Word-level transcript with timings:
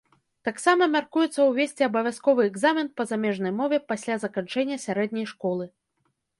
Таксама 0.47 0.87
мяркуецца 0.93 1.39
ўвесці 1.49 1.85
абавязковы 1.89 2.47
экзамен 2.51 2.87
па 3.01 3.09
замежнай 3.13 3.55
мове 3.61 3.77
пасля 3.95 4.15
заканчэння 4.27 4.83
сярэдняй 4.89 5.33
школы. 5.37 5.73